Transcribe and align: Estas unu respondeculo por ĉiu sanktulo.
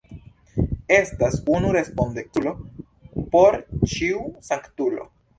Estas 0.95 1.35
unu 1.57 1.73
respondeculo 1.75 2.53
por 3.35 3.57
ĉiu 3.91 4.23
sanktulo. 4.49 5.05